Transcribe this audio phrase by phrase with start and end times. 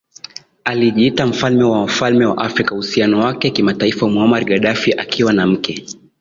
[0.63, 5.85] akijiita Mfalme wa Wafalme wa Afrika Uhusiano wake kimataifa Muammar Gaddafi akiwa na mke